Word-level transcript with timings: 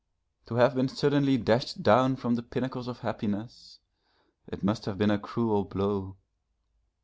To 0.47 0.55
have 0.55 0.73
been 0.73 0.87
suddenly 0.87 1.37
dashed 1.37 1.83
down 1.83 2.15
from 2.15 2.33
the 2.33 2.41
pinnacles 2.41 2.87
of 2.87 3.01
happiness, 3.01 3.77
it 4.47 4.63
must 4.63 4.85
have 4.85 4.97
been 4.97 5.11
a 5.11 5.19
cruel 5.19 5.63
blow. 5.63 6.17